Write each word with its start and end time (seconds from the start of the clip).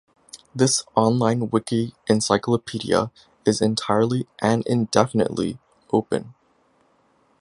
This 0.55 0.83
online 0.95 1.51
wiki 1.51 1.93
encyclopedia 2.07 3.11
is 3.45 3.61
entirely 3.61 4.25
and 4.41 4.65
"indefinitely" 4.65 5.59
open. 5.93 6.33